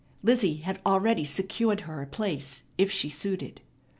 Lizzie 0.23 0.55
had 0.55 0.81
already 0.83 1.23
secured 1.23 1.81
her 1.81 2.01
a 2.01 2.07
place 2.07 2.63
if 2.75 2.89
she 2.89 3.07
suited. 3.07 3.61